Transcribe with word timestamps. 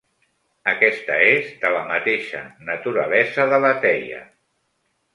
Aquesta 0.71 1.17
és 1.25 1.51
de 1.65 1.71
la 1.77 1.85
mateixa 1.93 2.43
naturalesa 2.73 3.49
de 3.55 3.63
la 3.67 3.75
teia. 3.89 4.27